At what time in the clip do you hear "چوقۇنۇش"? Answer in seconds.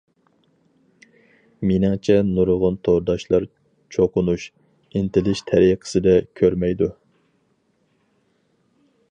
3.97-4.47